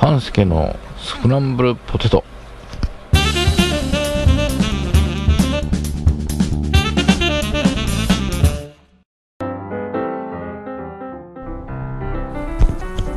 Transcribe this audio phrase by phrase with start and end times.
[0.00, 2.22] 半助のスクランブルポテト。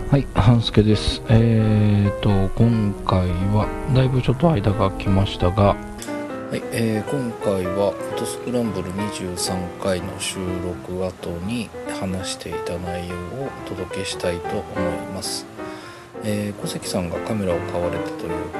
[0.09, 1.21] はい半助です。
[1.29, 5.75] えーと今回はだいぶちょっと間が空きましたが。
[6.51, 11.69] はい、えー今回は「フォトスクランブル」23回の収録後に
[11.99, 14.63] 話していた内容をお届けしたいと思い
[15.13, 15.45] ます、
[16.23, 18.59] えー小関さんがカメラを買われたというこ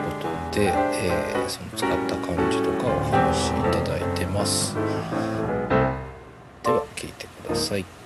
[0.51, 4.75] とで、えーその使った感じとかお話しいただいてます。
[6.63, 8.00] では聞いてください。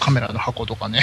[0.00, 1.00] カメラの箱とかね、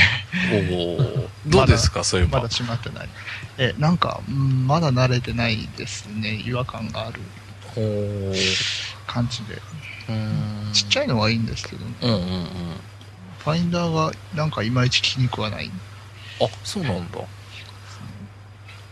[0.54, 2.38] おおどうですか、そういうの？
[2.38, 3.10] まだ閉まってない。
[3.58, 6.36] え、なんか、うんまだ慣れてないですね。
[6.46, 7.20] 違和感がある
[9.08, 9.56] 感じで。
[9.56, 12.46] うーんちっちゃいのはいいんですけど、うんうんうん
[13.40, 15.72] ファインダーがなんかいまいち気に食わない。
[16.40, 17.20] あそうなんだ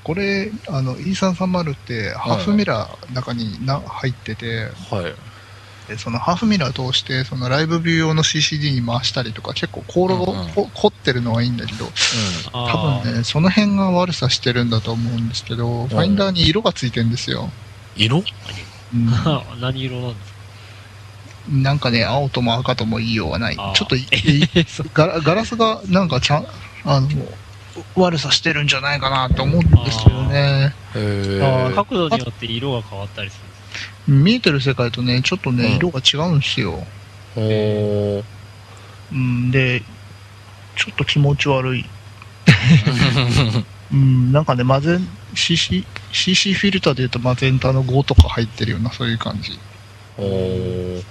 [0.03, 5.13] これ、あの、E330 ってハーフミラー中にな入ってて、はい。
[5.89, 10.49] でそのハーフミラー通して、そのライブビュー用の CCD に回したりとか、結構コールうんうん。
[10.53, 11.85] こ凝ってるのはいいんだけど、
[12.53, 12.59] 多
[12.99, 17.49] あ分ね、その辺が悪さしてるんだと思うんですけど、ファインダーに色がついてるんですよ。
[17.95, 18.23] 色？
[18.93, 19.09] うん。
[19.09, 20.39] あ 何色なんですか？
[21.51, 23.55] なんかね、青とも赤とも言いようがない。
[23.55, 26.45] ちょっといいそう ガラガラスがなんかちゃん、
[26.85, 27.09] あの、
[27.95, 30.73] 悪さしてるんじゃないかなと思うんですけどね。
[30.95, 33.39] へあえ角度によって色が変わったりす
[34.07, 36.83] る見えてる世界とね、ちょっとね、うん色が違うんですよ。
[37.35, 38.23] おー
[39.11, 39.81] うん、で、
[40.75, 41.85] ちょっと気持ち悪い。
[43.91, 49.59] うん、なんかね、マゼン、CC、CC フィルターで言うとマゼンタの5とか入ってるような、そういう感じ
[50.17, 51.03] おーで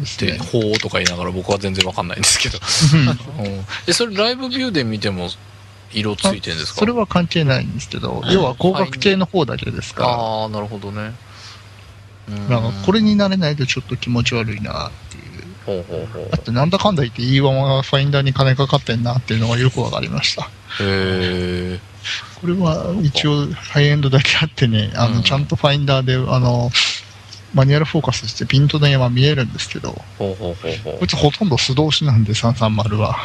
[0.00, 0.38] ですね。
[0.52, 2.58] 「ほー」とか言いながら僕は全然わかんないんですけど
[3.38, 5.30] うんえそれライブビューで見ても
[5.94, 6.80] 色ついてるんですか？
[6.80, 10.08] それは関係ないんですけど、要は光学系の方だけですから。
[10.10, 11.14] ああなるほどね。
[12.28, 12.48] うん。
[12.48, 15.24] なんかこれになれないとちょっと気持ち悪いなっていう。
[15.64, 16.30] ほうほうほう。
[16.30, 20.42] だってなんだかんだ言って E1 はファインダーに金かかってんなっていうのがよくわかりました。
[20.44, 20.48] へ
[20.80, 21.80] え
[22.40, 25.14] これは一応ハイエンドだけあってね、あうん。
[25.14, 26.70] の、ちゃんとファインダーで、あの、
[27.54, 30.54] マニュアルフォーカスしてピントの山見えるんですけど、ほうほう
[31.16, 33.16] ほとんど素通しなんで330は。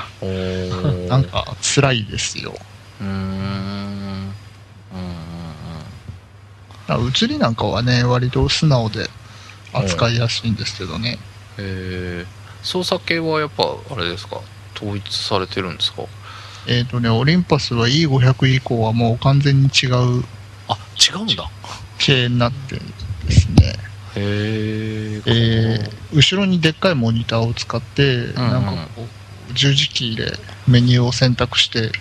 [1.10, 2.54] なんか辛いですよ。
[3.02, 3.10] うーん。
[3.10, 4.34] うん。
[4.94, 5.14] うん
[6.88, 9.10] だから映りなんかはね、割と素直で
[9.74, 11.18] 扱いやすいんですけどね。
[11.58, 11.66] うん。
[11.66, 11.68] へ
[12.22, 12.26] え
[12.62, 14.42] 操作系はやっぱあれですか？
[14.76, 16.04] 統一されてるんですか？
[16.68, 20.24] えっ、とね、オリンパスは E500 以降はもう完全に違う
[20.68, 21.50] あ違うんだ。
[21.98, 22.88] 系になってるん
[23.26, 23.74] ですね。
[24.20, 26.16] へええー。
[26.16, 29.04] 後ろにでっかいモニターを使って、んなんかこ
[29.50, 30.34] う、十字キーで
[30.68, 31.92] メニューを選択してうん。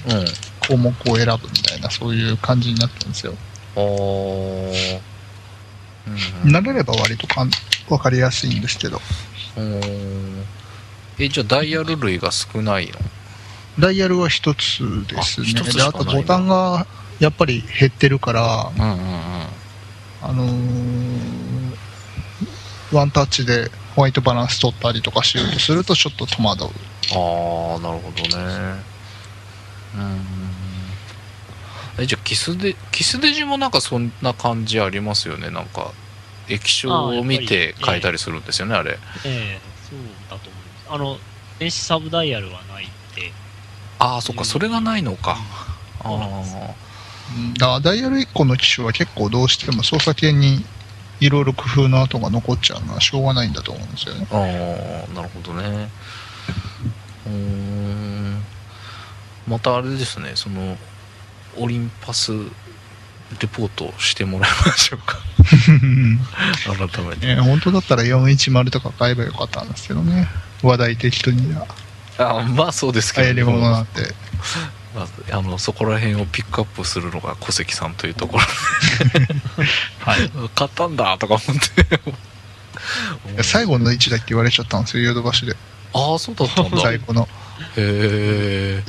[0.69, 3.35] 項目を選ぶみたいな、そういう感じになってるんですよ。
[3.77, 5.01] あー。
[6.45, 7.51] うん慣れれば割とかん
[7.87, 8.99] 分かりやすいんですけど、
[9.59, 9.81] うん
[11.19, 12.93] えじゃあダイヤル類が少ないの？
[13.79, 15.49] ダイヤルは一つですね。
[15.61, 16.87] あで、あとボタンが
[17.19, 18.99] やっぱり減ってるから、うんうんうん。
[20.23, 20.98] あのー
[22.93, 26.67] ワンタッチでホワイトバランス取ったりとかしようとするとちょっと戸惑う。
[26.67, 28.83] ああなるほどね。
[29.97, 30.49] うん
[32.01, 35.51] えじゃあキスデキスデジもなんかそんな感じありますよね？
[35.51, 35.93] なんか
[36.49, 38.99] 液晶を見て変えたりするんですよねあれ。
[39.25, 39.61] ええ
[39.91, 39.99] そう
[40.31, 40.87] だと思います。
[40.91, 41.19] あの、
[41.59, 43.33] 電子サブダイヤルはないって、
[43.99, 45.39] ああそっかそれがないのか。
[46.05, 46.43] うなんあ
[47.37, 47.55] うん。
[47.55, 50.65] だからダイヤル1個の機種は結構どうしても操作系に
[51.21, 54.27] いろいろ工夫の跡が残っちゃうのはしょうがないんだと思うんですよね。
[54.31, 55.89] あーなるほどね
[57.27, 58.43] うーん
[59.47, 60.77] またあれですねその
[61.57, 70.29] オリンパスレポートしてもらいましょうか 改めてえー本当だったら410とか買えばよかったんですけどね。
[70.63, 71.67] 話題的には
[72.19, 74.03] あまあそうですけど流行り物なんて。
[74.99, 78.45] まあ、あのそこら辺をピックアップするのが小関さんというところ
[80.01, 80.23] はい。
[80.23, 81.59] で買ったんだとか思っ
[83.37, 83.43] て。
[83.43, 85.57] 最後の位置だって言われちゃったんですよ、ヨドバシで。
[85.93, 86.79] ああそうだったんだ。
[86.79, 87.29] へ在庫の。
[87.77, 88.83] え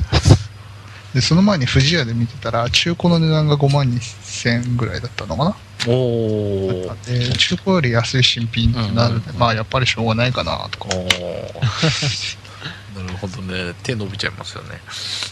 [1.14, 5.56] で、その前に富士屋で見てたら、中古の値段が5万2000円ぐらいだったのかな。
[5.88, 11.08] おおで中古より安い新品ってなるんで、うんまあやっぱりしょうがないかなとか なる
[13.18, 13.72] ほどね。
[13.82, 14.80] 手伸びちゃいますよね。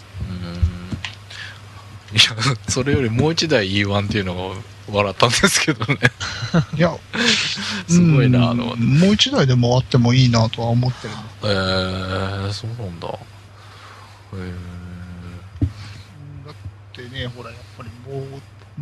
[0.03, 0.08] うん
[2.11, 2.21] いや
[2.69, 4.55] それよりもう一台 E1 っていうのが
[4.91, 5.99] 笑ったんですけどね。
[6.75, 6.97] いや
[7.87, 8.77] すごいなあうんの。
[8.77, 13.09] もう一台でもあってもいいなとは思ってるえー、そうなんだ。
[14.33, 14.55] えー。
[16.47, 16.55] だっ
[16.95, 18.41] てねほらやっぱりもう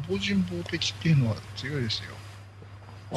[0.09, 2.13] 防人防的っていうのは強いですよ。
[3.13, 3.17] あ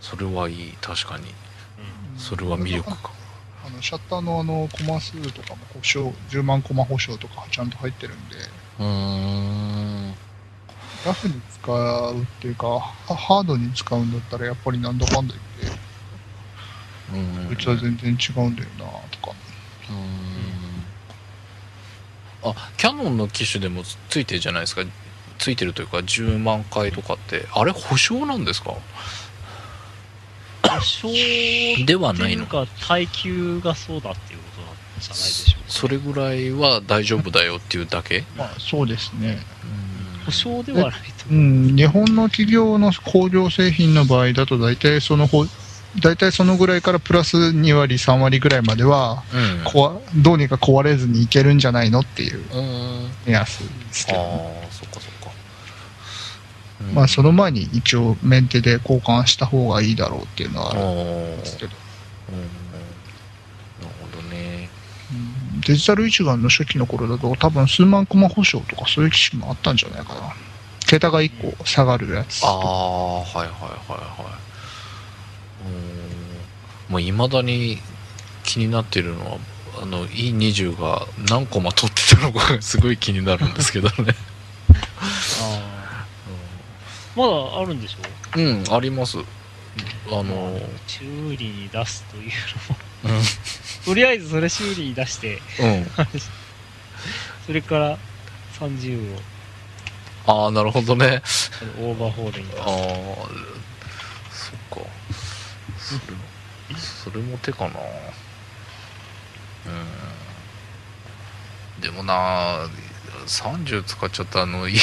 [0.00, 1.32] それはいい確かに。
[2.18, 2.98] それは魅力か。
[3.04, 3.17] あ
[3.78, 8.36] のシャッターのあのコマ数とかも保証10万コマ保証とかちゃんと入ってるんで。
[8.80, 8.84] うー
[10.10, 10.14] ん。
[11.06, 11.72] ラフに使
[12.10, 15.78] うっていうかはハードに使うんだったらやっぱりなんだかんだ言って
[17.14, 17.46] うん。
[17.46, 19.34] こいつは全然違うんだよなとか。
[19.88, 19.94] うー
[22.50, 22.50] ん。
[22.50, 24.82] あキャノンの機種でもついてるじゃないですか。
[25.38, 27.46] ついてるというか10万回とかって。
[27.54, 28.74] あれ保証なんですか？
[30.62, 31.08] 保証
[31.86, 35.70] ではないのか、耐久がそうだっていうことなんじゃないでしょうか。
[35.70, 38.24] それぐらいは大丈夫だよっていうだけ？
[38.36, 39.38] まあそうですね。
[40.26, 41.30] 保証ではないと。
[41.30, 41.42] う思う。
[41.72, 45.46] ん日本の企業の工業製品の場合だと大体そのほ
[46.02, 49.64] 大体そのぐらいからプラス2割3割ぐらいまではうん。
[49.64, 53.10] こわどうにか壊れずにいけるんじゃないのっていううん。
[53.24, 54.67] 目安ですけあど、あそっかそっか、
[56.80, 56.94] うん。
[56.94, 60.80] まあその前に一応メンテで交換した方がいいだろうっていうのはある。
[60.80, 61.72] んですけど、
[62.30, 62.38] うん。
[62.38, 64.68] なるほどね。
[65.12, 65.60] うん。
[65.60, 70.34] デジタル一眼の初期の頃だと多分数万コマ保証とかそういう機種もあったんじゃないかな。
[70.86, 73.50] 桁が1個下がるやつああはいはいはい
[73.90, 73.98] はい。
[75.66, 76.92] うん。
[76.92, 77.78] もういまだに
[78.44, 79.38] 気になってるのは
[79.82, 84.14] あの E20 が何コマ取ってたのかがすごい気になるんですけどね
[87.18, 88.38] まだあるんでしょ？
[88.38, 89.18] うん、あります。
[90.10, 91.04] あの修
[91.36, 92.32] 理に出すという
[93.04, 93.10] うん。
[93.10, 93.22] のも、
[93.84, 95.86] とりあえずそれ修理に出して、うん。
[97.46, 97.98] それから
[98.60, 99.20] 30を。
[100.26, 101.22] ああなるほどね。
[101.80, 102.66] オーバーホールに出ああ
[104.30, 104.50] す。
[104.50, 104.90] そっか。
[105.78, 106.18] それも
[106.78, 107.80] それも手かな。
[109.66, 109.70] う
[111.78, 111.82] ん。
[111.82, 112.66] でもな
[113.28, 114.80] 30使っちゃったあの家に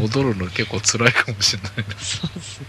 [0.00, 2.60] 戻るの結構辛いかもしれないなそうです。
[2.60, 2.66] ね。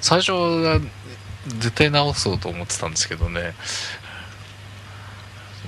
[0.00, 0.80] 最初は
[1.46, 3.54] 絶対直そうと思ってたんですけどね。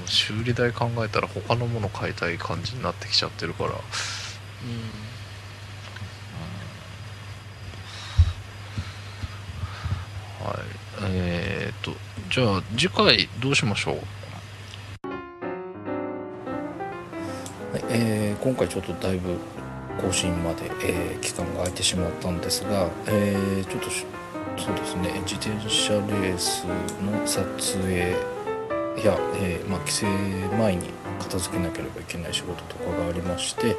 [0.07, 3.71] 修理代考えたら他のもの買いたい感じになってきちゃってるから。
[3.71, 3.79] は
[10.55, 10.59] い。
[11.03, 11.93] えー、っと
[12.31, 13.97] じゃあ次回どうしましょう？
[17.95, 19.37] えー今回ちょっとだいぶ
[20.03, 28.11] 更新まで、えー期間が空いてしまったんですが、えーちょっとそうですね自転車レースの撮影
[29.03, 30.89] や、えーまあ、帰省前に
[31.21, 33.77] 片付けなければいけない仕事とかがありまして、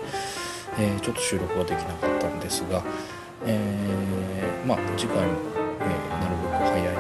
[0.78, 2.84] えちょっと収録はできなかったんですが、
[3.46, 3.60] え
[4.66, 5.34] まあ、次回も、
[5.80, 5.86] え
[6.20, 6.96] なるべく早い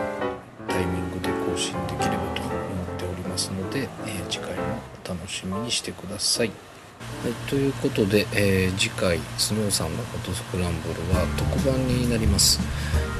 [0.67, 2.55] タイミングで更新できればと思っ
[2.97, 4.61] ておりますので、え次回も
[5.05, 6.74] お楽しみにしてください。
[7.25, 12.59] はい、ということで、えー次回スノーさんのフォトスクランブルは特番になります、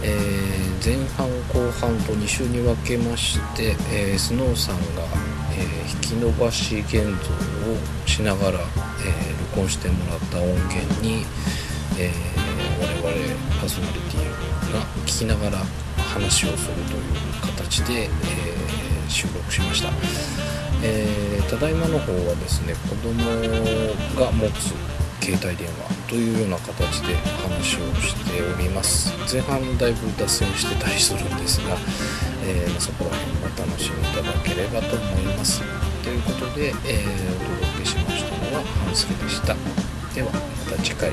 [0.03, 5.01] えー前半後半と2週に分けまして、えースノーさんが、
[5.57, 7.17] え引き伸ばし現像を
[8.05, 11.25] しながら、え録音してもらった音源に、
[11.97, 12.11] え
[12.77, 15.57] 我々パーソナリティが聞きながら
[15.97, 18.09] 話をするという形で、え
[19.09, 20.04] 収録しました。
[21.55, 23.15] ただいまの方はですね子供
[24.19, 24.75] が持つ
[25.23, 29.13] 携帯電話というような形で話をしております。
[29.31, 31.77] 前半だいぶ脱線してたりするんですが、
[32.43, 35.61] えーそこら辺お楽しみいただければと思います。
[36.03, 39.55] ということで、えーお届けしましたのは半助でした。
[40.13, 41.11] ではまた次回。